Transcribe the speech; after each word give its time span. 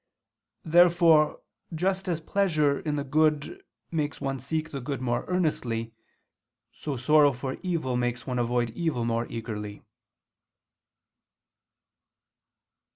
Therefore 0.65 1.41
just 1.75 2.07
as 2.07 2.19
pleasure 2.19 2.79
in 2.79 2.95
the 2.95 3.03
good 3.03 3.63
makes 3.91 4.19
one 4.19 4.39
seek 4.39 4.71
the 4.71 4.81
good 4.81 4.99
more 4.99 5.25
earnestly, 5.27 5.93
so 6.73 6.97
sorrow 6.97 7.31
for 7.31 7.57
evil 7.61 7.95
makes 7.95 8.25
one 8.25 8.39
avoid 8.39 8.71
evil 8.71 9.05
more 9.05 9.27
eagerly. 9.29 9.83